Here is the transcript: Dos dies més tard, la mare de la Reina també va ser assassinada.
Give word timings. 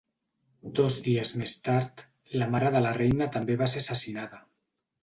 Dos 0.79 0.95
dies 1.09 1.33
més 1.41 1.53
tard, 1.67 2.03
la 2.43 2.49
mare 2.57 2.75
de 2.79 2.85
la 2.87 2.97
Reina 2.99 3.31
també 3.39 3.63
va 3.65 3.71
ser 3.77 3.85
assassinada. 3.87 4.43